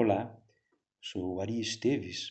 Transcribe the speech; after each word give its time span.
Olá, 0.00 0.32
sou 1.02 1.40
Ari 1.40 1.58
Esteves. 1.58 2.30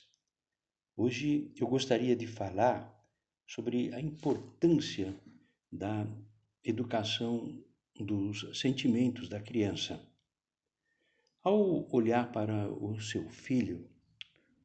Hoje 0.96 1.52
eu 1.58 1.68
gostaria 1.68 2.16
de 2.16 2.26
falar 2.26 2.98
sobre 3.46 3.94
a 3.94 4.00
importância 4.00 5.14
da 5.70 6.08
educação 6.64 7.62
dos 8.00 8.58
sentimentos 8.58 9.28
da 9.28 9.42
criança. 9.42 10.02
Ao 11.44 11.94
olhar 11.94 12.32
para 12.32 12.72
o 12.72 13.02
seu 13.02 13.28
filho, 13.28 13.86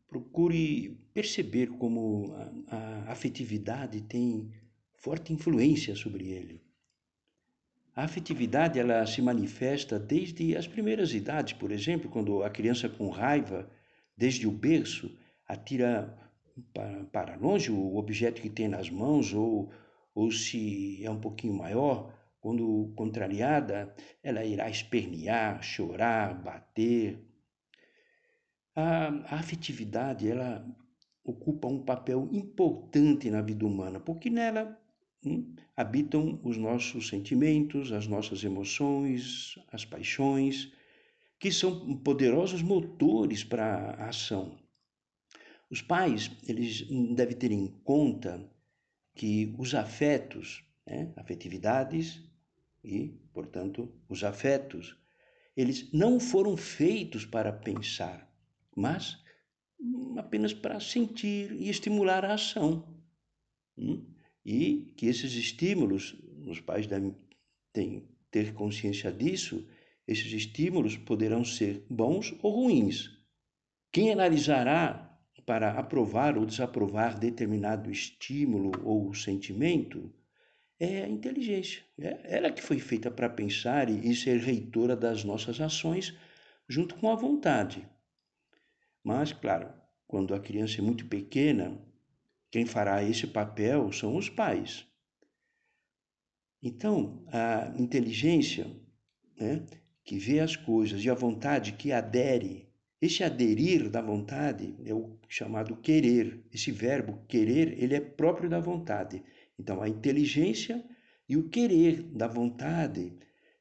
procure 0.06 0.96
perceber 1.12 1.76
como 1.78 2.32
a, 2.68 2.76
a 2.76 3.10
afetividade 3.10 4.00
tem 4.02 4.48
forte 4.94 5.32
influência 5.32 5.96
sobre 5.96 6.28
ele. 6.28 6.62
A 7.94 8.04
afetividade 8.04 8.78
ela 8.78 9.06
se 9.06 9.20
manifesta 9.20 9.98
desde 9.98 10.56
as 10.56 10.66
primeiras 10.66 11.12
idades, 11.12 11.52
por 11.52 11.70
exemplo, 11.70 12.10
quando 12.10 12.42
a 12.42 12.48
criança 12.48 12.88
com 12.88 13.10
raiva, 13.10 13.68
desde 14.16 14.46
o 14.46 14.50
berço, 14.50 15.14
atira 15.46 16.18
para, 17.12 17.36
longe 17.36 17.70
o 17.70 17.96
objeto 17.96 18.40
que 18.40 18.48
tem 18.48 18.66
nas 18.66 18.88
mãos, 18.88 19.34
ou, 19.34 19.70
ou 20.14 20.30
se 20.30 21.04
é 21.04 21.10
um 21.10 21.20
pouquinho 21.20 21.52
maior, 21.52 22.12
quando 22.40 22.92
contrariada, 22.96 23.94
ela 24.22 24.42
irá 24.42 24.70
espernear, 24.70 25.62
chorar, 25.62 26.34
bater. 26.34 27.22
A, 28.74 29.08
a 29.08 29.36
afetividade 29.36 30.28
ela 30.28 30.66
ocupa 31.22 31.68
um 31.68 31.84
papel 31.84 32.28
importante 32.32 33.30
na 33.30 33.42
vida 33.42 33.66
humana, 33.66 34.00
porque 34.00 34.30
nela 34.30 34.81
Hum? 35.24 35.54
habitam 35.76 36.40
os 36.42 36.56
nossos 36.56 37.08
sentimentos, 37.08 37.92
as 37.92 38.06
nossas 38.06 38.44
emoções, 38.44 39.58
as 39.68 39.84
paixões, 39.84 40.72
que 41.38 41.50
são 41.50 41.96
poderosos 41.98 42.62
motores 42.62 43.42
para 43.42 43.92
a 43.92 44.08
ação. 44.08 44.58
Os 45.70 45.80
pais, 45.80 46.30
eles 46.46 46.86
devem 47.14 47.36
ter 47.36 47.50
em 47.50 47.66
conta 47.82 48.48
que 49.14 49.54
os 49.58 49.74
afetos, 49.74 50.64
né, 50.86 51.12
afetividades 51.16 52.22
e, 52.84 53.08
portanto, 53.32 53.92
os 54.08 54.22
afetos, 54.22 54.96
eles 55.56 55.90
não 55.92 56.20
foram 56.20 56.56
feitos 56.56 57.24
para 57.24 57.52
pensar, 57.52 58.30
mas 58.76 59.22
apenas 60.16 60.52
para 60.52 60.78
sentir 60.80 61.52
e 61.52 61.68
estimular 61.68 62.24
a 62.24 62.34
ação. 62.34 63.02
Hum? 63.76 64.11
E 64.44 64.92
que 64.96 65.06
esses 65.06 65.32
estímulos, 65.34 66.16
os 66.46 66.60
pais 66.60 66.86
devem 66.86 67.14
ter 68.30 68.52
consciência 68.54 69.12
disso, 69.12 69.66
esses 70.06 70.32
estímulos 70.32 70.96
poderão 70.96 71.44
ser 71.44 71.86
bons 71.88 72.34
ou 72.42 72.64
ruins. 72.64 73.10
Quem 73.92 74.10
analisará 74.10 75.08
para 75.46 75.78
aprovar 75.78 76.36
ou 76.38 76.46
desaprovar 76.46 77.18
determinado 77.18 77.90
estímulo 77.90 78.72
ou 78.84 79.12
sentimento 79.14 80.12
é 80.78 81.04
a 81.04 81.08
inteligência. 81.08 81.82
É 81.98 82.36
ela 82.36 82.50
que 82.50 82.62
foi 82.62 82.78
feita 82.78 83.10
para 83.10 83.28
pensar 83.28 83.88
e 83.88 84.14
ser 84.14 84.38
reitora 84.38 84.96
das 84.96 85.24
nossas 85.24 85.60
ações 85.60 86.16
junto 86.68 86.94
com 86.96 87.10
a 87.10 87.14
vontade. 87.14 87.86
Mas, 89.04 89.32
claro, 89.32 89.72
quando 90.06 90.34
a 90.34 90.40
criança 90.40 90.80
é 90.80 90.82
muito 90.82 91.06
pequena, 91.06 91.80
quem 92.52 92.66
fará 92.66 93.02
esse 93.02 93.26
papel 93.26 93.90
são 93.90 94.14
os 94.14 94.28
pais. 94.28 94.86
Então, 96.62 97.24
a 97.32 97.72
inteligência, 97.78 98.70
né, 99.40 99.64
que 100.04 100.18
vê 100.18 100.38
as 100.38 100.54
coisas 100.54 101.02
e 101.02 101.08
a 101.08 101.14
vontade 101.14 101.72
que 101.72 101.90
adere, 101.90 102.68
esse 103.00 103.24
aderir 103.24 103.88
da 103.88 104.02
vontade 104.02 104.76
é 104.84 104.94
o 104.94 105.18
chamado 105.28 105.76
querer. 105.76 106.44
Esse 106.52 106.70
verbo 106.70 107.24
querer, 107.26 107.82
ele 107.82 107.96
é 107.96 108.00
próprio 108.00 108.50
da 108.50 108.60
vontade. 108.60 109.24
Então, 109.58 109.82
a 109.82 109.88
inteligência 109.88 110.84
e 111.26 111.36
o 111.38 111.48
querer 111.48 112.02
da 112.02 112.28
vontade. 112.28 113.14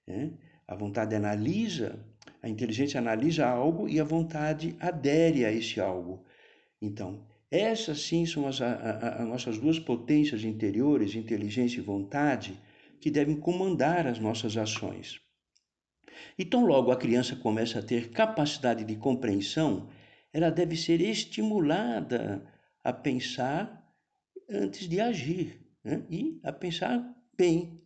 Né? 0.05 0.33
A 0.67 0.75
vontade 0.75 1.15
analisa, 1.15 2.05
a 2.41 2.49
inteligência 2.49 2.99
analisa 2.99 3.47
algo 3.47 3.87
e 3.87 4.01
a 4.01 4.03
vontade 4.03 4.75
adere 4.79 5.45
a 5.45 5.51
esse 5.51 5.79
algo. 5.79 6.25
Então, 6.79 7.25
essas 7.51 8.01
sim 8.01 8.25
são 8.25 8.47
as 8.47 8.61
a, 8.61 9.19
a, 9.21 9.25
nossas 9.25 9.57
duas 9.57 9.77
potências 9.77 10.45
interiores, 10.45 11.15
inteligência 11.15 11.79
e 11.79 11.83
vontade, 11.83 12.57
que 12.99 13.11
devem 13.11 13.35
comandar 13.35 14.07
as 14.07 14.19
nossas 14.19 14.55
ações. 14.55 15.19
E 16.37 16.45
tão 16.45 16.65
logo 16.65 16.91
a 16.91 16.95
criança 16.95 17.35
começa 17.35 17.79
a 17.79 17.83
ter 17.83 18.11
capacidade 18.11 18.85
de 18.85 18.95
compreensão, 18.95 19.89
ela 20.31 20.49
deve 20.49 20.77
ser 20.77 21.01
estimulada 21.01 22.47
a 22.83 22.93
pensar 22.93 23.85
antes 24.49 24.87
de 24.87 25.01
agir 25.01 25.59
né? 25.83 26.03
e 26.09 26.39
a 26.43 26.53
pensar 26.53 27.03
bem. 27.37 27.81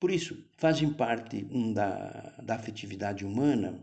Por 0.00 0.10
isso, 0.10 0.48
fazem 0.56 0.92
parte 0.92 1.42
da, 1.74 2.40
da 2.42 2.54
afetividade 2.54 3.24
humana 3.24 3.78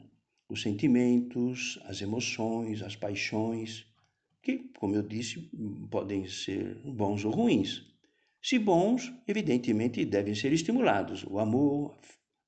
os 0.50 0.64
sentimentos, 0.64 1.80
as 1.86 2.02
emoções, 2.02 2.82
as 2.82 2.96
paixões, 2.96 3.86
que, 4.42 4.70
como 4.78 4.96
eu 4.96 5.04
disse, 5.04 5.50
podem 5.90 6.28
ser 6.28 6.76
bons 6.86 7.26
ou 7.26 7.32
ruins. 7.32 7.86
Se 8.42 8.58
bons, 8.58 9.12
evidentemente 9.28 10.06
devem 10.06 10.34
ser 10.34 10.54
estimulados: 10.54 11.24
o 11.26 11.40
amor, 11.40 11.98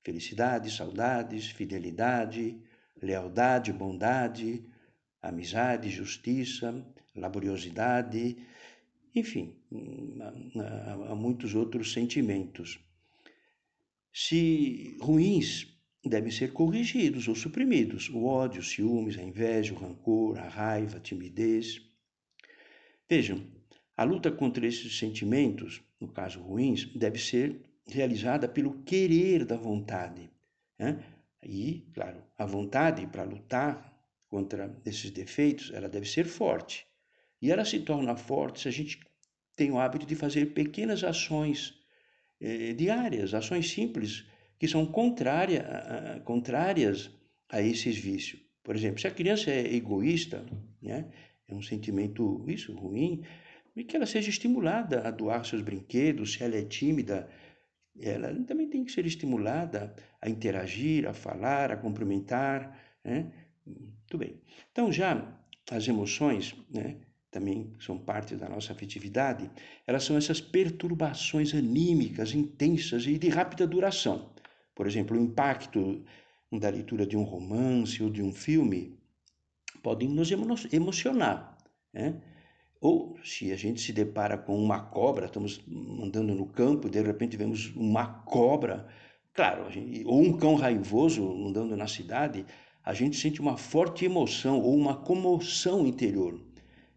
felicidade, 0.03 0.71
saudades, 0.71 1.49
fidelidade, 1.49 2.57
lealdade, 3.01 3.73
bondade, 3.73 4.63
amizade, 5.21 5.89
justiça, 5.89 6.85
laboriosidade, 7.15 8.37
enfim, 9.13 9.55
há 11.09 11.15
muitos 11.15 11.53
outros 11.53 11.91
sentimentos. 11.91 12.79
Se 14.13 14.97
ruins, 15.01 15.70
devem 16.09 16.31
ser 16.31 16.51
corrigidos 16.51 17.27
ou 17.27 17.35
suprimidos 17.35 18.09
o 18.09 18.25
ódio, 18.25 18.59
os 18.59 18.71
ciúmes, 18.71 19.17
a 19.17 19.23
inveja, 19.23 19.73
o 19.73 19.77
rancor, 19.77 20.39
a 20.39 20.47
raiva, 20.47 20.97
a 20.97 21.01
timidez. 21.01 21.81
Vejam, 23.07 23.45
a 23.95 24.03
luta 24.03 24.31
contra 24.31 24.65
esses 24.65 24.97
sentimentos, 24.97 25.83
no 25.99 26.07
caso 26.07 26.41
ruins, 26.41 26.85
deve 26.95 27.19
ser 27.19 27.61
realizada 27.85 28.47
pelo 28.47 28.81
querer 28.83 29.45
da 29.45 29.55
vontade. 29.55 30.31
Né? 30.79 31.03
E, 31.43 31.87
claro, 31.93 32.23
a 32.37 32.45
vontade 32.45 33.05
para 33.05 33.23
lutar 33.23 33.91
contra 34.27 34.75
esses 34.85 35.11
defeitos, 35.11 35.71
ela 35.73 35.89
deve 35.89 36.07
ser 36.07 36.25
forte. 36.25 36.87
E 37.41 37.51
ela 37.51 37.65
se 37.65 37.79
torna 37.79 38.15
forte 38.15 38.61
se 38.61 38.67
a 38.67 38.71
gente 38.71 38.99
tem 39.55 39.71
o 39.71 39.79
hábito 39.79 40.05
de 40.05 40.15
fazer 40.15 40.53
pequenas 40.53 41.03
ações 41.03 41.75
eh, 42.39 42.73
diárias, 42.73 43.33
ações 43.33 43.69
simples, 43.69 44.25
que 44.61 44.67
são 44.67 44.85
contrária, 44.85 46.21
contrárias 46.23 47.09
a 47.49 47.59
esses 47.63 47.97
vícios. 47.97 48.39
Por 48.61 48.75
exemplo, 48.75 49.01
se 49.01 49.07
a 49.07 49.11
criança 49.11 49.49
é 49.49 49.73
egoísta, 49.73 50.45
né, 50.79 51.07
é 51.47 51.55
um 51.55 51.63
sentimento 51.63 52.45
isso 52.47 52.71
ruim, 52.75 53.23
e 53.75 53.83
que 53.83 53.95
ela 53.95 54.05
seja 54.05 54.29
estimulada 54.29 55.01
a 55.07 55.09
doar 55.09 55.43
seus 55.47 55.63
brinquedos, 55.63 56.33
se 56.33 56.43
ela 56.43 56.55
é 56.55 56.61
tímida, 56.61 57.27
ela 57.99 58.31
também 58.43 58.69
tem 58.69 58.85
que 58.85 58.91
ser 58.91 59.03
estimulada 59.03 59.95
a 60.21 60.29
interagir, 60.29 61.07
a 61.07 61.13
falar, 61.13 61.71
a 61.71 61.77
cumprimentar, 61.77 62.79
né? 63.03 63.31
Tudo 64.05 64.19
bem. 64.19 64.39
Então 64.71 64.91
já 64.91 65.39
as 65.71 65.87
emoções, 65.87 66.55
né, 66.69 66.97
também 67.31 67.73
são 67.79 67.97
parte 67.97 68.35
da 68.35 68.47
nossa 68.47 68.73
afetividade, 68.73 69.49
elas 69.87 70.03
são 70.03 70.15
essas 70.15 70.39
perturbações 70.39 71.51
anímicas 71.55 72.35
intensas 72.35 73.07
e 73.07 73.17
de 73.17 73.27
rápida 73.27 73.65
duração. 73.65 74.29
Por 74.81 74.87
exemplo, 74.87 75.15
o 75.15 75.21
impacto 75.21 76.03
da 76.51 76.67
leitura 76.67 77.05
de 77.05 77.15
um 77.15 77.21
romance 77.21 78.01
ou 78.01 78.09
de 78.09 78.23
um 78.23 78.33
filme 78.33 78.97
podem 79.83 80.09
nos 80.09 80.31
emocionar. 80.73 81.55
Né? 81.93 82.19
Ou 82.79 83.15
se 83.23 83.51
a 83.51 83.55
gente 83.55 83.79
se 83.79 83.93
depara 83.93 84.39
com 84.39 84.57
uma 84.57 84.79
cobra, 84.79 85.27
estamos 85.27 85.63
andando 86.01 86.33
no 86.33 86.47
campo 86.47 86.87
e 86.87 86.89
de 86.89 86.99
repente 86.99 87.37
vemos 87.37 87.67
uma 87.75 88.23
cobra, 88.23 88.87
claro, 89.35 89.69
gente, 89.69 90.03
ou 90.03 90.19
um 90.19 90.35
cão 90.35 90.55
raivoso 90.55 91.31
andando 91.47 91.77
na 91.77 91.85
cidade, 91.85 92.43
a 92.83 92.91
gente 92.91 93.17
sente 93.17 93.39
uma 93.39 93.57
forte 93.57 94.03
emoção 94.03 94.59
ou 94.59 94.75
uma 94.75 94.95
comoção 94.95 95.85
interior. 95.85 96.41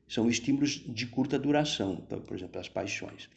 São 0.08 0.26
estímulos 0.26 0.70
de 0.70 1.06
curta 1.06 1.38
duração, 1.38 1.96
por 1.96 2.34
exemplo, 2.34 2.58
as 2.58 2.68
paixões. 2.70 3.28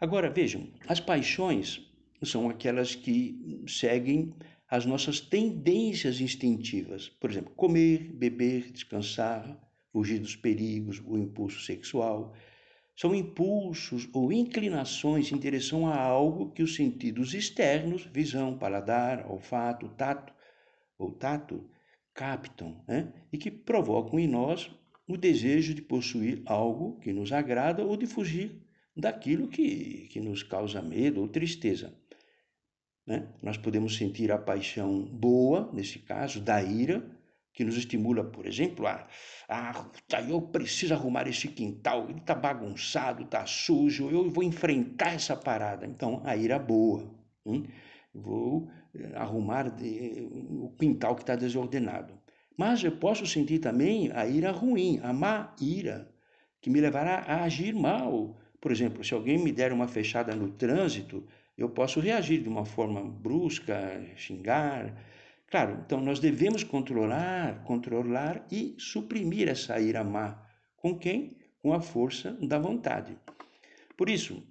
Agora, 0.00 0.30
vejam, 0.30 0.68
as 0.86 1.00
paixões 1.00 1.87
são 2.22 2.48
aquelas 2.48 2.94
que 2.94 3.62
seguem 3.66 4.34
as 4.68 4.84
nossas 4.84 5.20
tendências 5.20 6.20
instintivas. 6.20 7.08
Por 7.08 7.30
exemplo, 7.30 7.52
comer, 7.54 8.12
beber, 8.12 8.70
descansar, 8.70 9.58
fugir 9.92 10.18
dos 10.18 10.36
perigos, 10.36 11.02
o 11.04 11.16
impulso 11.16 11.60
sexual. 11.60 12.34
São 12.94 13.14
impulsos 13.14 14.08
ou 14.12 14.32
inclinações 14.32 15.32
em 15.32 15.38
direção 15.38 15.86
a 15.86 15.96
algo 15.96 16.50
que 16.50 16.62
os 16.62 16.74
sentidos 16.74 17.32
externos, 17.32 18.04
visão, 18.12 18.58
paladar, 18.58 19.30
olfato, 19.30 19.88
tato 19.90 20.34
ou 20.98 21.12
tato, 21.12 21.64
captam 22.12 22.82
né? 22.88 23.12
e 23.32 23.38
que 23.38 23.50
provocam 23.50 24.18
em 24.18 24.26
nós 24.26 24.70
o 25.06 25.16
desejo 25.16 25.72
de 25.72 25.80
possuir 25.80 26.42
algo 26.44 26.98
que 26.98 27.12
nos 27.12 27.32
agrada 27.32 27.84
ou 27.84 27.96
de 27.96 28.06
fugir 28.06 28.60
daquilo 28.94 29.48
que, 29.48 30.08
que 30.10 30.20
nos 30.20 30.42
causa 30.42 30.82
medo 30.82 31.20
ou 31.20 31.28
tristeza. 31.28 31.96
Né? 33.08 33.26
Nós 33.42 33.56
podemos 33.56 33.96
sentir 33.96 34.30
a 34.30 34.36
paixão 34.36 35.02
boa, 35.02 35.70
nesse 35.72 35.98
caso, 35.98 36.42
da 36.42 36.62
ira, 36.62 37.02
que 37.54 37.64
nos 37.64 37.78
estimula, 37.78 38.22
por 38.22 38.46
exemplo, 38.46 38.86
a, 38.86 39.08
a 39.48 40.22
eu 40.28 40.42
preciso 40.42 40.92
arrumar 40.92 41.26
esse 41.26 41.48
quintal, 41.48 42.04
ele 42.10 42.18
está 42.18 42.34
bagunçado, 42.34 43.22
está 43.22 43.46
sujo, 43.46 44.10
eu 44.10 44.28
vou 44.28 44.44
enfrentar 44.44 45.14
essa 45.14 45.34
parada. 45.34 45.86
Então, 45.86 46.20
a 46.22 46.36
ira 46.36 46.58
boa. 46.58 47.10
Hein? 47.46 47.64
Vou 48.12 48.68
eh, 48.94 49.12
arrumar 49.16 49.74
o 50.50 50.74
quintal 50.78 51.16
que 51.16 51.22
está 51.22 51.34
desordenado. 51.34 52.12
Mas 52.58 52.84
eu 52.84 52.92
posso 52.92 53.26
sentir 53.26 53.58
também 53.58 54.12
a 54.12 54.26
ira 54.26 54.52
ruim, 54.52 55.00
a 55.02 55.14
má 55.14 55.54
ira, 55.58 56.12
que 56.60 56.68
me 56.68 56.78
levará 56.78 57.20
a 57.20 57.44
agir 57.44 57.74
mal. 57.74 58.38
Por 58.60 58.70
exemplo, 58.70 59.02
se 59.02 59.14
alguém 59.14 59.38
me 59.38 59.50
der 59.50 59.72
uma 59.72 59.88
fechada 59.88 60.34
no 60.36 60.50
trânsito, 60.50 61.26
eu 61.58 61.68
posso 61.68 62.00
reagir 62.00 62.42
de 62.42 62.48
uma 62.48 62.64
forma 62.64 63.02
brusca, 63.02 63.76
xingar, 64.16 64.94
Claro, 65.50 65.82
então 65.84 66.00
nós 66.00 66.20
devemos 66.20 66.62
controlar, 66.62 67.64
controlar 67.64 68.46
e 68.52 68.74
suprimir 68.78 69.48
essa 69.48 69.80
ira 69.80 70.04
má. 70.04 70.46
Com 70.76 70.98
quem? 70.98 71.38
Com 71.62 71.72
a 71.72 71.80
força 71.80 72.32
da 72.32 72.58
vontade. 72.58 73.16
Por 73.96 74.10
isso, 74.10 74.46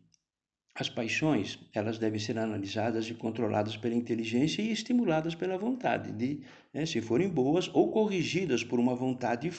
as 0.73 0.89
paixões, 0.89 1.59
elas 1.73 1.99
devem 1.99 2.19
ser 2.19 2.39
analisadas 2.39 3.07
e 3.09 3.13
controladas 3.13 3.77
pela 3.77 3.93
inteligência 3.93 4.61
e 4.63 4.71
estimuladas 4.71 5.35
pela 5.35 5.57
vontade, 5.57 6.11
de, 6.11 6.41
né, 6.73 6.85
se 6.85 6.99
forem 6.99 7.29
boas 7.29 7.69
ou 7.73 7.91
corrigidas 7.91 8.63
por 8.63 8.79
uma 8.79 8.95
vontade, 8.95 9.51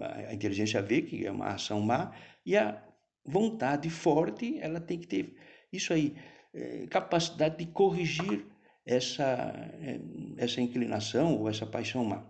a 0.00 0.32
inteligência 0.32 0.80
vê 0.80 1.02
que 1.02 1.26
é 1.26 1.32
uma 1.32 1.48
ação 1.48 1.80
má 1.80 2.12
e 2.46 2.56
a 2.56 2.80
vontade 3.26 3.90
forte, 3.90 4.56
ela 4.60 4.80
tem 4.80 4.98
que 5.00 5.08
ter 5.08 5.36
isso 5.72 5.92
aí, 5.92 6.14
capacidade 6.88 7.58
de 7.58 7.66
corrigir 7.66 8.46
essa, 8.86 9.52
eh, 9.80 10.00
essa 10.36 10.60
inclinação 10.60 11.38
ou 11.38 11.48
essa 11.48 11.66
paixão 11.66 12.04
má. 12.04 12.24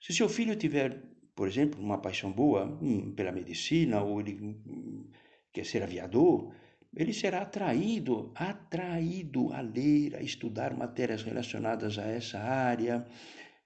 Se 0.00 0.12
seu 0.12 0.28
filho 0.28 0.56
tiver, 0.56 1.02
por 1.34 1.46
exemplo, 1.46 1.80
uma 1.80 1.98
paixão 1.98 2.32
boa 2.32 2.64
hum, 2.80 3.12
pela 3.14 3.32
medicina 3.32 4.02
ou 4.02 4.20
ele 4.20 4.34
hum, 4.40 5.10
quer 5.52 5.64
ser 5.64 5.82
aviador, 5.82 6.52
ele 6.96 7.12
será 7.12 7.42
atraído, 7.42 8.32
atraído 8.34 9.52
a 9.52 9.60
ler, 9.60 10.16
a 10.16 10.22
estudar 10.22 10.74
matérias 10.76 11.22
relacionadas 11.22 11.98
a 11.98 12.06
essa 12.06 12.38
área 12.38 13.06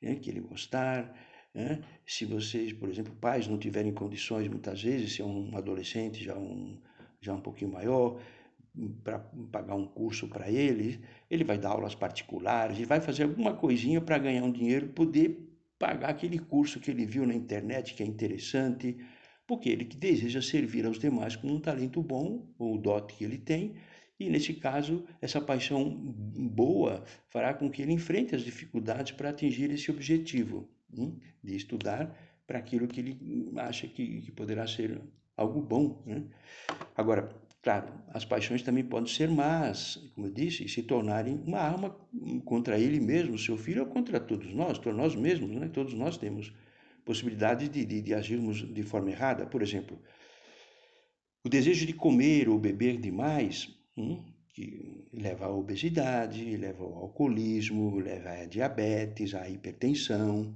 né, 0.00 0.16
que 0.16 0.28
ele 0.28 0.40
gostar. 0.40 1.14
Né? 1.54 1.82
Se 2.06 2.24
vocês, 2.24 2.72
por 2.72 2.88
exemplo, 2.88 3.14
pais 3.14 3.46
não 3.46 3.58
tiverem 3.58 3.92
condições, 3.92 4.48
muitas 4.48 4.82
vezes, 4.82 5.14
se 5.14 5.22
é 5.22 5.24
um 5.24 5.56
adolescente 5.56 6.24
já 6.24 6.36
um, 6.36 6.80
já 7.20 7.32
um 7.32 7.40
pouquinho 7.40 7.70
maior, 7.70 8.20
para 9.04 9.18
pagar 9.50 9.74
um 9.74 9.86
curso 9.86 10.28
para 10.28 10.50
ele, 10.50 11.00
ele 11.30 11.44
vai 11.44 11.58
dar 11.58 11.70
aulas 11.70 11.94
particulares, 11.94 12.76
ele 12.76 12.86
vai 12.86 13.00
fazer 13.00 13.24
alguma 13.24 13.54
coisinha 13.54 14.00
para 14.00 14.18
ganhar 14.18 14.42
um 14.42 14.52
dinheiro, 14.52 14.88
poder 14.88 15.48
pagar 15.78 16.10
aquele 16.10 16.38
curso 16.38 16.80
que 16.80 16.90
ele 16.90 17.04
viu 17.04 17.26
na 17.26 17.34
internet 17.34 17.94
que 17.94 18.02
é 18.02 18.06
interessante, 18.06 18.96
porque 19.46 19.68
ele 19.68 19.84
que 19.84 19.96
deseja 19.96 20.40
servir 20.40 20.86
aos 20.86 20.98
demais 20.98 21.36
com 21.36 21.48
um 21.48 21.60
talento 21.60 22.02
bom, 22.02 22.48
ou 22.58 22.76
o 22.76 22.78
dote 22.78 23.14
que 23.14 23.24
ele 23.24 23.38
tem, 23.38 23.74
e 24.18 24.30
nesse 24.30 24.54
caso, 24.54 25.04
essa 25.20 25.40
paixão 25.40 25.90
boa 25.90 27.02
fará 27.28 27.52
com 27.52 27.68
que 27.68 27.82
ele 27.82 27.92
enfrente 27.92 28.36
as 28.36 28.42
dificuldades 28.42 29.12
para 29.12 29.30
atingir 29.30 29.70
esse 29.72 29.90
objetivo 29.90 30.70
hein, 30.96 31.18
de 31.42 31.56
estudar 31.56 32.16
para 32.46 32.58
aquilo 32.58 32.86
que 32.86 33.00
ele 33.00 33.50
acha 33.56 33.88
que, 33.88 34.20
que 34.20 34.30
poderá 34.30 34.66
ser 34.66 35.02
algo 35.36 35.60
bom. 35.60 36.02
Né? 36.06 36.24
Agora, 36.94 37.34
Claro, 37.62 37.92
as 38.08 38.24
paixões 38.24 38.60
também 38.60 38.82
podem 38.82 39.08
ser 39.08 39.28
más, 39.28 39.96
como 40.16 40.26
eu 40.26 40.32
disse, 40.32 40.64
e 40.64 40.68
se 40.68 40.82
tornarem 40.82 41.40
uma 41.46 41.60
arma 41.60 41.96
contra 42.44 42.76
ele 42.76 42.98
mesmo, 42.98 43.38
seu 43.38 43.56
filho, 43.56 43.82
ou 43.82 43.86
contra 43.86 44.18
todos 44.18 44.52
nós, 44.52 44.78
todos 44.78 44.98
nós 44.98 45.14
mesmos, 45.14 45.48
né? 45.52 45.68
todos 45.68 45.94
nós 45.94 46.18
temos 46.18 46.52
possibilidade 47.04 47.68
de, 47.68 47.84
de, 47.84 48.02
de 48.02 48.14
agirmos 48.14 48.66
de 48.74 48.82
forma 48.82 49.12
errada. 49.12 49.46
Por 49.46 49.62
exemplo, 49.62 49.96
o 51.44 51.48
desejo 51.48 51.86
de 51.86 51.92
comer 51.92 52.48
ou 52.48 52.58
beber 52.58 53.00
demais, 53.00 53.72
hum, 53.96 54.24
que 54.52 55.08
leva 55.12 55.46
à 55.46 55.50
obesidade, 55.52 56.56
leva 56.56 56.82
ao 56.82 56.94
alcoolismo, 56.94 57.96
leva 58.00 58.30
à 58.30 58.44
diabetes, 58.44 59.34
à 59.34 59.48
hipertensão. 59.48 60.52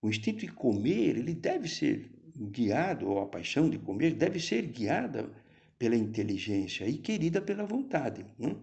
O 0.00 0.08
instinto 0.08 0.46
de 0.46 0.48
comer, 0.52 1.16
ele 1.16 1.34
deve 1.34 1.68
ser 1.68 2.08
guiado, 2.36 3.08
ou 3.08 3.20
a 3.20 3.26
paixão 3.26 3.68
de 3.68 3.78
comer 3.78 4.14
deve 4.14 4.38
ser 4.38 4.62
guiada 4.66 5.41
pela 5.82 5.96
inteligência 5.96 6.88
e 6.88 6.96
querida 6.96 7.42
pela 7.42 7.64
vontade, 7.66 8.24
né? 8.38 8.54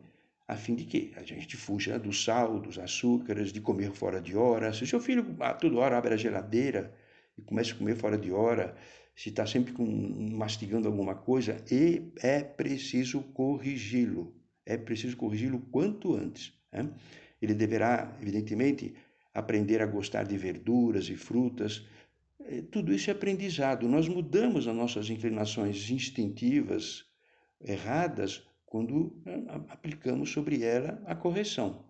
a 0.47 0.55
fim 0.55 0.73
de 0.73 0.85
que 0.85 1.11
a 1.17 1.21
gente 1.21 1.57
fuja 1.57 1.99
do 1.99 2.13
sal, 2.13 2.61
dos 2.61 2.79
açúcares, 2.79 3.51
de 3.51 3.59
comer 3.59 3.91
fora 3.91 4.21
de 4.21 4.37
hora. 4.37 4.71
Se 4.71 4.85
o 4.85 4.87
seu 4.87 5.01
filho 5.01 5.35
a 5.41 5.53
toda 5.53 5.75
hora 5.79 5.97
abre 5.97 6.13
a 6.13 6.17
geladeira 6.17 6.95
e 7.37 7.41
começa 7.41 7.73
a 7.73 7.75
comer 7.75 7.97
fora 7.97 8.17
de 8.17 8.31
hora, 8.31 8.73
se 9.13 9.27
está 9.27 9.45
sempre 9.45 9.73
com, 9.73 9.85
mastigando 10.31 10.87
alguma 10.87 11.13
coisa, 11.13 11.57
e 11.69 12.09
é 12.23 12.41
preciso 12.41 13.21
corrigi-lo. 13.33 14.33
É 14.65 14.77
preciso 14.77 15.17
corrigi-lo 15.17 15.59
quanto 15.59 16.15
antes. 16.15 16.53
Né? 16.71 16.89
Ele 17.41 17.53
deverá, 17.53 18.17
evidentemente, 18.21 18.93
aprender 19.33 19.81
a 19.81 19.85
gostar 19.85 20.23
de 20.23 20.37
verduras 20.37 21.09
e 21.09 21.17
frutas. 21.17 21.85
É, 22.45 22.61
tudo 22.61 22.93
isso 22.93 23.09
é 23.09 23.13
aprendizado. 23.13 23.89
Nós 23.89 24.07
mudamos 24.07 24.69
as 24.69 24.75
nossas 24.75 25.09
inclinações 25.09 25.89
instintivas, 25.89 27.08
erradas 27.61 28.47
quando 28.65 29.21
né, 29.25 29.45
aplicamos 29.69 30.31
sobre 30.31 30.63
ela 30.63 31.01
a 31.05 31.15
correção. 31.15 31.85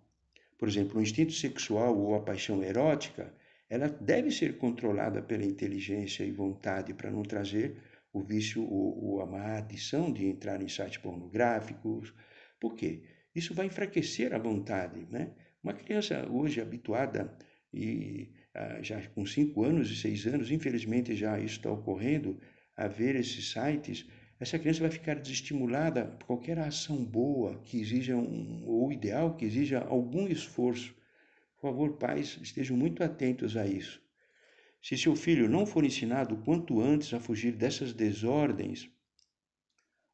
Por 0.57 0.67
exemplo, 0.67 0.99
o 0.99 1.01
instinto 1.01 1.33
sexual 1.33 1.97
ou 1.97 2.15
a 2.15 2.21
paixão 2.21 2.63
erótica, 2.63 3.33
ela 3.69 3.87
deve 3.87 4.31
ser 4.31 4.57
controlada 4.57 5.21
pela 5.21 5.45
inteligência 5.45 6.23
e 6.23 6.31
vontade 6.31 6.93
para 6.93 7.11
não 7.11 7.23
trazer 7.23 7.77
o 8.11 8.21
vício 8.21 8.63
ou, 8.63 9.03
ou 9.03 9.21
a 9.21 9.25
má 9.25 9.57
adição 9.57 10.11
de 10.11 10.25
entrar 10.25 10.61
em 10.61 10.67
sites 10.67 10.97
pornográficos. 10.97 12.13
Por 12.59 12.75
quê? 12.75 13.03
Isso 13.33 13.53
vai 13.53 13.67
enfraquecer 13.67 14.33
a 14.33 14.39
vontade. 14.39 15.05
Né? 15.09 15.31
Uma 15.63 15.73
criança 15.73 16.27
hoje 16.29 16.59
habituada 16.59 17.37
e 17.73 18.31
ah, 18.53 18.79
já 18.81 18.99
com 19.09 19.25
5 19.25 19.63
anos 19.63 19.91
e 19.91 19.95
6 19.95 20.27
anos, 20.27 20.51
infelizmente 20.51 21.15
já 21.15 21.39
isso 21.39 21.57
está 21.57 21.71
ocorrendo, 21.71 22.39
a 22.75 22.87
ver 22.87 23.15
esses 23.15 23.51
sites, 23.51 24.07
essa 24.39 24.57
criança 24.57 24.79
vai 24.79 24.89
ficar 24.89 25.15
desestimulada 25.15 26.05
por 26.05 26.25
qualquer 26.25 26.59
ação 26.59 27.03
boa 27.03 27.59
que 27.63 27.79
exija 27.79 28.15
um, 28.15 28.63
ou 28.65 28.91
ideal 28.91 29.35
que 29.35 29.43
exija 29.43 29.79
algum 29.81 30.27
esforço. 30.27 30.95
Por 31.55 31.69
favor, 31.69 31.97
pais, 31.97 32.39
estejam 32.41 32.77
muito 32.77 33.03
atentos 33.03 33.57
a 33.57 33.67
isso. 33.67 34.01
Se 34.81 34.97
seu 34.97 35.13
filho 35.13 35.49
não 35.49 35.65
for 35.65 35.83
ensinado 35.83 36.37
quanto 36.37 36.79
antes 36.79 37.13
a 37.13 37.19
fugir 37.19 37.51
dessas 37.51 37.91
desordens, 37.91 38.89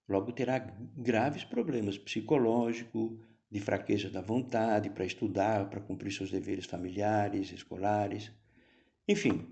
logo 0.10 0.32
terá 0.32 0.58
graves 0.98 1.44
problemas 1.44 1.98
psicológicos, 2.00 3.20
de 3.52 3.60
fraqueza 3.60 4.10
da 4.10 4.22
vontade 4.22 4.90
para 4.90 5.06
estudar, 5.06 5.70
para 5.70 5.80
cumprir 5.80 6.12
seus 6.12 6.32
deveres 6.32 6.66
familiares, 6.66 7.52
escolares. 7.52 8.32
Enfim, 9.08 9.48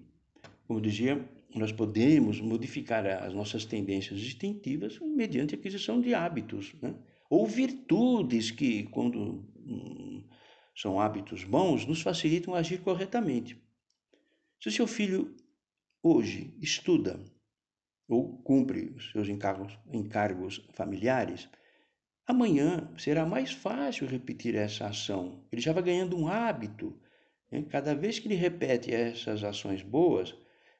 como 0.68 0.82
dizia 0.82 1.24
nós 1.56 1.72
podemos 1.72 2.42
modificar 2.42 3.06
as 3.06 3.34
nossas 3.34 3.66
tendências 3.66 4.20
instintivas 4.20 5.00
mediante 5.00 5.56
aquisição 5.56 6.02
de 6.02 6.14
hábitos, 6.14 6.74
né? 6.82 6.96
ou 7.30 7.46
virtudes 7.48 8.52
que, 8.52 8.84
quando 8.84 9.46
hum, 9.58 10.24
são 10.76 11.00
hábitos 11.00 11.44
bons, 11.44 11.86
nos 11.86 12.02
facilitam 12.02 12.56
agir 12.56 12.82
corretamente. 12.82 13.62
Se 14.62 14.70
o 14.70 14.72
seu 14.72 14.88
filho 14.88 15.36
hoje 16.02 16.56
estuda 16.62 17.20
ou 18.08 18.38
cumpre 18.44 18.94
os 18.96 19.12
seus 19.12 19.30
encargos, 19.30 19.78
encargos 19.92 20.66
familiares, 20.74 21.50
amanhã 22.26 22.92
será 22.98 23.26
mais 23.26 23.52
fácil 23.52 24.08
repetir 24.08 24.56
essa 24.56 24.88
ação. 24.88 25.46
Ele 25.52 25.62
já 25.62 25.72
vai 25.74 25.84
ganhando 25.84 26.18
um 26.18 26.28
hábito. 26.28 27.00
Né? 27.52 27.64
Cada 27.64 27.96
vez 27.96 28.20
que 28.20 28.28
ele 28.28 28.36
repete 28.36 28.94
essas 28.94 29.44
ações 29.44 29.82
boas, 29.82 30.36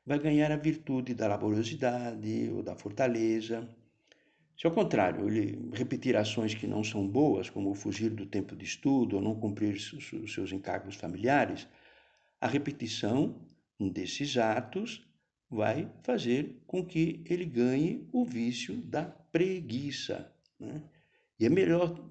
vai 0.06 0.20
ganhar 0.20 0.52
a 0.52 0.58
virtude 0.58 1.14
da 1.14 1.28
laboriosidade 1.28 2.50
ou 2.54 2.62
da 2.62 2.76
fortaleza. 2.76 3.68
Se 4.58 4.68
ao 4.68 4.74
contrário, 4.74 5.28
ele 5.28 5.70
repetir 5.74 6.16
ações 6.16 6.54
que 6.54 6.68
não 6.68 6.84
são 6.84 7.08
boas, 7.08 7.50
como 7.50 7.74
fugir 7.74 8.10
do 8.10 8.26
tempo 8.26 8.56
de 8.56 8.66
estudo 8.66 9.16
ou 9.16 9.22
não 9.22 9.36
cumprir 9.36 9.76
os 9.76 10.34
seus 10.34 10.52
encargos 10.52 10.96
familiares, 10.96 11.68
a 12.40 12.48
repetição 12.48 13.42
desses 13.80 14.38
atos 14.38 15.06
vai 15.50 15.92
fazer 16.04 16.62
com 16.68 16.86
que 16.86 17.24
ele 17.26 17.46
ganhe 17.46 18.08
o 18.12 18.26
vício 18.26 18.76
da 18.82 19.04
preguiça. 19.06 20.32
Né? 20.60 20.82
E 21.40 21.46
é 21.46 21.50
melhor 21.50 22.04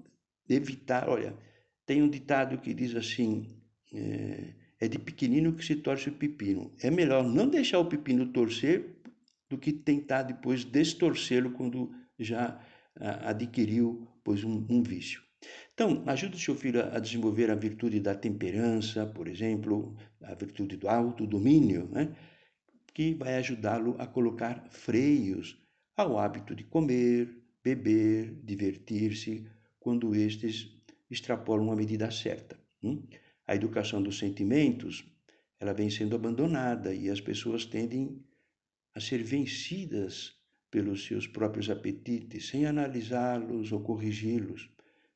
evitar, 0.49 1.09
olha, 1.09 1.35
tem 1.85 2.01
um 2.01 2.09
ditado 2.09 2.57
que 2.57 2.73
diz 2.73 2.95
assim, 2.95 3.47
é, 3.93 4.53
é 4.83 4.87
de 4.87 4.99
pequenino 4.99 5.53
que 5.53 5.63
se 5.63 5.77
torce 5.77 6.09
o 6.09 6.13
pepino. 6.13 6.69
É 6.81 6.91
melhor 6.91 7.23
não 7.23 7.47
deixar 7.47 7.79
o 7.79 7.85
pepino 7.85 8.33
torcer 8.33 8.97
do 9.49 9.57
que 9.57 9.71
tentar 9.71 10.23
depois 10.23 10.65
destorcê-lo 10.65 11.51
quando 11.51 11.89
já 12.19 12.59
ah, 12.99 13.29
adquiriu 13.29 14.05
pois 14.25 14.43
um, 14.43 14.65
um 14.69 14.83
vício. 14.83 15.21
Então, 15.73 16.03
ajude 16.05 16.37
seu 16.37 16.55
filho 16.55 16.81
a 16.81 16.99
desenvolver 16.99 17.49
a 17.49 17.55
virtude 17.55 18.01
da 18.01 18.13
temperança, 18.13 19.05
por 19.05 19.27
exemplo, 19.29 19.95
a 20.21 20.33
virtude 20.35 20.75
do 20.75 20.89
autodomínio, 20.89 21.87
né? 21.89 22.13
que 22.93 23.13
vai 23.13 23.35
ajudá-lo 23.37 23.95
a 23.99 24.05
colocar 24.05 24.67
freios 24.69 25.57
ao 25.95 26.17
hábito 26.17 26.53
de 26.53 26.65
comer, 26.65 27.29
beber, 27.63 28.33
divertir-se, 28.43 29.47
quando 29.79 30.13
estes 30.13 30.69
extrapolam 31.09 31.71
a 31.71 31.75
medida 31.75 32.11
certa. 32.11 32.59
Hum? 32.83 33.01
A 33.47 33.55
educação 33.55 34.01
dos 34.01 34.17
sentimentos, 34.17 35.05
ela 35.59 35.73
vem 35.73 35.89
sendo 35.89 36.15
abandonada 36.15 36.93
e 36.93 37.09
as 37.09 37.19
pessoas 37.19 37.65
tendem 37.65 38.23
a 38.93 38.99
ser 38.99 39.23
vencidas 39.23 40.35
pelos 40.69 41.05
seus 41.05 41.27
próprios 41.27 41.69
apetites, 41.69 42.47
sem 42.47 42.65
analisá-los 42.65 43.71
ou 43.71 43.81
corrigi-los. 43.81 44.69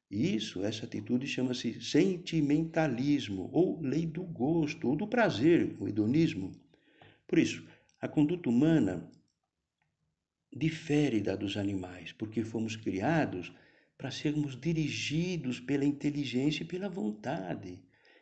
E 0.10 0.36
isso, 0.36 0.64
essa 0.64 0.86
atitude 0.86 1.28
chama-se 1.28 1.82
sentimentalismo, 1.82 3.50
ou 3.52 3.82
lei 3.82 4.06
do 4.06 4.24
gosto, 4.24 4.88
ou 4.88 4.96
do 4.96 5.08
prazer, 5.08 5.76
o 5.80 5.88
hedonismo. 5.88 6.52
Por 7.28 7.40
isso, 7.40 7.68
a 8.00 8.08
conduta 8.08 8.50
humana 8.50 9.10
difere 10.56 11.20
da 11.20 11.36
dos 11.36 11.58
animais, 11.58 12.12
porque 12.12 12.44
fomos 12.44 12.76
criados 12.76 13.52
para 13.98 14.12
sermos 14.12 14.60
dirigidos 14.60 15.60
pela 15.60 15.84
inteligência 15.84 16.64
e 16.64 16.68
pela 16.68 16.88
vontade. 16.88 17.80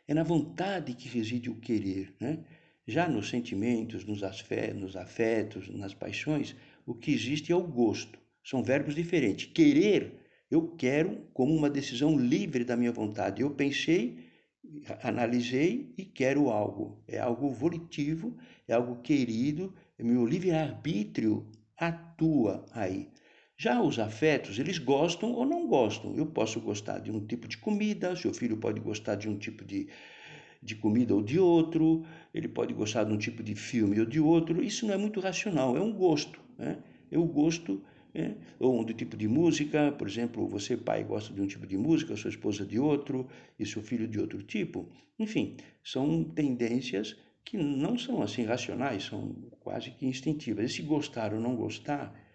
É 0.08 0.14
na 0.14 0.22
vontade 0.22 0.94
que 0.94 1.08
reside 1.08 1.50
o 1.50 1.56
querer. 1.56 2.14
Né? 2.20 2.38
Já 2.86 3.08
nos 3.08 3.28
sentimentos, 3.28 4.04
nos 4.04 4.22
afetos, 4.22 5.68
nas 5.68 5.94
paixões, 5.94 6.54
o 6.86 6.94
que 6.94 7.12
existe 7.12 7.52
é 7.52 7.56
o 7.56 7.66
gosto. 7.66 8.18
São 8.44 8.62
verbos 8.62 8.94
diferentes. 8.94 9.46
Querer, 9.52 10.20
eu 10.50 10.68
quero 10.76 11.26
como 11.34 11.52
uma 11.54 11.68
decisão 11.68 12.16
livre 12.16 12.64
da 12.64 12.76
minha 12.76 12.92
vontade. 12.92 13.42
Eu 13.42 13.50
pensei, 13.50 14.18
analisei 15.02 15.92
e 15.98 16.04
quero 16.04 16.50
algo. 16.50 17.02
É 17.08 17.18
algo 17.18 17.50
volitivo, 17.50 18.36
é 18.68 18.74
algo 18.74 19.02
querido, 19.02 19.74
é 19.98 20.04
meu 20.04 20.24
livre-arbítrio 20.24 21.50
atua 21.76 22.64
aí. 22.72 23.08
Já 23.58 23.80
os 23.80 23.98
afetos, 23.98 24.58
eles 24.58 24.76
gostam 24.76 25.32
ou 25.32 25.46
não 25.46 25.66
gostam. 25.66 26.14
Eu 26.14 26.26
posso 26.26 26.60
gostar 26.60 26.98
de 26.98 27.10
um 27.10 27.24
tipo 27.26 27.48
de 27.48 27.56
comida, 27.56 28.14
seu 28.14 28.34
filho 28.34 28.58
pode 28.58 28.80
gostar 28.80 29.14
de 29.14 29.30
um 29.30 29.38
tipo 29.38 29.64
de, 29.64 29.88
de 30.62 30.74
comida 30.74 31.14
ou 31.14 31.22
de 31.22 31.38
outro, 31.38 32.04
ele 32.34 32.48
pode 32.48 32.74
gostar 32.74 33.04
de 33.04 33.14
um 33.14 33.16
tipo 33.16 33.42
de 33.42 33.54
filme 33.54 33.98
ou 33.98 34.04
de 34.04 34.20
outro. 34.20 34.62
Isso 34.62 34.86
não 34.86 34.92
é 34.92 34.98
muito 34.98 35.20
racional, 35.20 35.74
é 35.74 35.80
um 35.80 35.90
gosto. 35.90 36.38
Né? 36.58 36.76
É 37.10 37.16
o 37.16 37.24
gosto, 37.24 37.82
né? 38.12 38.36
ou 38.60 38.84
de 38.84 38.92
tipo 38.92 39.16
de 39.16 39.26
música, 39.26 39.90
por 39.92 40.06
exemplo, 40.06 40.46
você, 40.46 40.76
pai, 40.76 41.02
gosta 41.02 41.32
de 41.32 41.40
um 41.40 41.46
tipo 41.46 41.66
de 41.66 41.78
música, 41.78 42.14
sua 42.14 42.28
esposa 42.28 42.66
de 42.66 42.78
outro, 42.78 43.26
e 43.58 43.64
seu 43.64 43.82
filho 43.82 44.06
de 44.06 44.20
outro 44.20 44.42
tipo. 44.42 44.86
Enfim, 45.18 45.56
são 45.82 46.22
tendências 46.24 47.16
que 47.42 47.56
não 47.56 47.96
são 47.96 48.22
assim 48.22 48.44
racionais, 48.44 49.04
são 49.04 49.34
quase 49.60 49.92
que 49.92 50.04
instintivas. 50.04 50.66
Esse 50.66 50.82
gostar 50.82 51.32
ou 51.32 51.40
não 51.40 51.56
gostar 51.56 52.25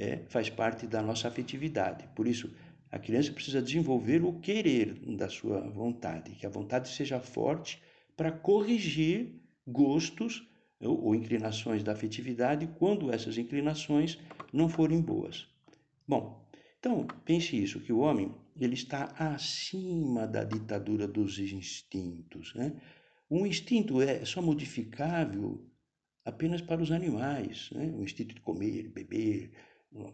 é, 0.00 0.24
faz 0.28 0.48
parte 0.48 0.86
da 0.86 1.02
nossa 1.02 1.28
afetividade. 1.28 2.08
Por 2.16 2.26
isso, 2.26 2.50
a 2.90 2.98
criança 2.98 3.32
precisa 3.32 3.60
desenvolver 3.60 4.24
o 4.24 4.40
querer 4.40 4.94
da 5.16 5.28
sua 5.28 5.60
vontade, 5.68 6.32
que 6.32 6.46
a 6.46 6.50
vontade 6.50 6.88
seja 6.88 7.20
forte 7.20 7.80
para 8.16 8.32
corrigir 8.32 9.38
gostos 9.66 10.48
ou, 10.80 11.04
ou 11.04 11.14
inclinações 11.14 11.82
da 11.82 11.92
afetividade 11.92 12.66
quando 12.78 13.12
essas 13.12 13.36
inclinações 13.36 14.18
não 14.50 14.70
forem 14.70 15.02
boas. 15.02 15.46
Bom, 16.08 16.48
então 16.78 17.06
pense 17.26 17.62
isso, 17.62 17.78
que 17.80 17.92
o 17.92 17.98
homem 17.98 18.34
ele 18.58 18.74
está 18.74 19.14
acima 19.18 20.26
da 20.26 20.44
ditadura 20.44 21.06
dos 21.06 21.38
instintos. 21.38 22.54
Né? 22.54 22.74
Um 23.30 23.46
instinto 23.46 24.00
é 24.00 24.24
só 24.24 24.40
modificável 24.40 25.62
apenas 26.24 26.62
para 26.62 26.82
os 26.82 26.90
animais, 26.90 27.70
né? 27.72 27.92
o 27.94 28.02
instinto 28.02 28.34
de 28.34 28.40
comer, 28.40 28.88
beber, 28.88 29.52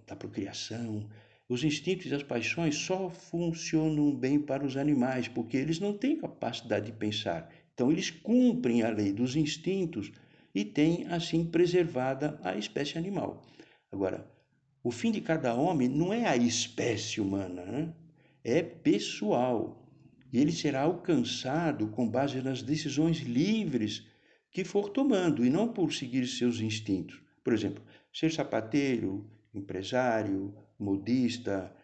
da 0.06 0.16
procriação. 0.16 1.08
Os 1.48 1.62
instintos 1.62 2.06
e 2.06 2.14
as 2.14 2.22
paixões 2.22 2.74
só 2.74 3.08
funcionam 3.08 4.14
bem 4.14 4.40
para 4.40 4.64
os 4.64 4.76
animais, 4.76 5.28
porque 5.28 5.56
eles 5.56 5.78
não 5.78 5.96
têm 5.96 6.16
capacidade 6.16 6.86
de 6.86 6.92
pensar. 6.92 7.48
Então, 7.72 7.92
eles 7.92 8.10
cumprem 8.10 8.82
a 8.82 8.90
lei 8.90 9.12
dos 9.12 9.36
instintos 9.36 10.10
e 10.54 10.64
têm, 10.64 11.06
assim, 11.08 11.44
preservada 11.44 12.40
a 12.42 12.56
espécie 12.56 12.98
animal. 12.98 13.42
Agora, 13.92 14.26
o 14.82 14.90
fim 14.90 15.10
de 15.10 15.20
cada 15.20 15.54
homem 15.54 15.88
não 15.88 16.12
é 16.12 16.26
a 16.26 16.36
espécie 16.36 17.20
humana, 17.20 17.64
né? 17.64 17.94
é 18.42 18.62
pessoal. 18.62 19.84
E 20.32 20.38
ele 20.38 20.52
será 20.52 20.82
alcançado 20.82 21.88
com 21.88 22.08
base 22.08 22.40
nas 22.40 22.62
decisões 22.62 23.18
livres 23.18 24.06
que 24.50 24.64
for 24.64 24.88
tomando 24.88 25.44
e 25.44 25.50
não 25.50 25.68
por 25.68 25.92
seguir 25.92 26.26
seus 26.26 26.60
instintos. 26.60 27.20
Por 27.42 27.52
exemplo, 27.52 27.82
ser 28.12 28.32
sapateiro, 28.32 29.28
empresário, 29.58 30.54
modista, 30.78 31.74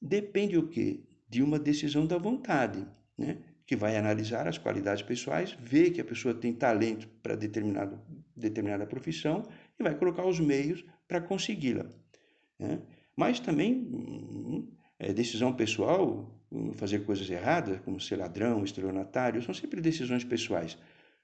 depende 0.00 0.56
o 0.56 0.68
quê? 0.68 1.04
De 1.28 1.42
uma 1.42 1.58
decisão 1.58 2.06
da 2.06 2.18
vontade, 2.18 2.86
né? 3.16 3.38
que 3.66 3.76
vai 3.76 3.96
analisar 3.96 4.48
as 4.48 4.58
qualidades 4.58 5.02
pessoais, 5.02 5.56
ver 5.60 5.92
que 5.92 6.00
a 6.00 6.04
pessoa 6.04 6.34
tem 6.34 6.52
talento 6.52 7.06
para 7.22 7.36
determinada 7.36 8.86
profissão 8.86 9.44
e 9.78 9.82
vai 9.82 9.94
colocar 9.94 10.26
os 10.26 10.40
meios 10.40 10.84
para 11.06 11.20
consegui-la. 11.20 11.86
Né? 12.58 12.82
Mas 13.16 13.38
também 13.38 13.74
hum, 13.74 14.68
é 14.98 15.12
decisão 15.12 15.52
pessoal, 15.52 16.36
hum, 16.50 16.72
fazer 16.72 17.04
coisas 17.04 17.30
erradas, 17.30 17.80
como 17.82 18.00
ser 18.00 18.16
ladrão, 18.16 18.64
estelionatário, 18.64 19.42
são 19.42 19.54
sempre 19.54 19.80
decisões 19.80 20.24
pessoais. 20.24 20.76